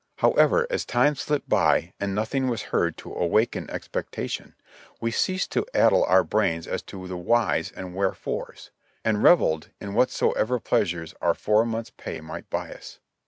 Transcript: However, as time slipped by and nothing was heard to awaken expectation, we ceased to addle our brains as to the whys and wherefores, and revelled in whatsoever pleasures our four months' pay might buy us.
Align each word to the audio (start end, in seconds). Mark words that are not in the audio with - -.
However, 0.15 0.65
as 0.71 0.83
time 0.83 1.13
slipped 1.13 1.47
by 1.47 1.93
and 1.99 2.15
nothing 2.15 2.47
was 2.47 2.63
heard 2.73 2.97
to 2.97 3.13
awaken 3.13 3.69
expectation, 3.69 4.55
we 4.99 5.11
ceased 5.11 5.51
to 5.51 5.63
addle 5.75 6.03
our 6.05 6.23
brains 6.23 6.65
as 6.65 6.81
to 6.89 7.07
the 7.07 7.15
whys 7.15 7.71
and 7.71 7.93
wherefores, 7.93 8.71
and 9.05 9.21
revelled 9.21 9.69
in 9.79 9.93
whatsoever 9.93 10.59
pleasures 10.59 11.13
our 11.21 11.35
four 11.35 11.67
months' 11.67 11.91
pay 11.97 12.19
might 12.19 12.49
buy 12.49 12.73
us. 12.73 12.97